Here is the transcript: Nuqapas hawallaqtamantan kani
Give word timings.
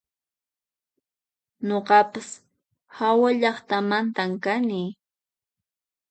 Nuqapas 1.67 2.29
hawallaqtamantan 2.97 4.31
kani 4.43 4.81